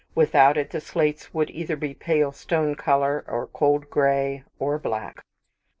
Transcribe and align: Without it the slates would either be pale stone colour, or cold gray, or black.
Without 0.15 0.57
it 0.57 0.71
the 0.71 0.81
slates 0.81 1.31
would 1.31 1.51
either 1.51 1.75
be 1.75 1.93
pale 1.93 2.31
stone 2.31 2.73
colour, 2.73 3.23
or 3.27 3.45
cold 3.45 3.87
gray, 3.91 4.43
or 4.57 4.79
black. 4.79 5.23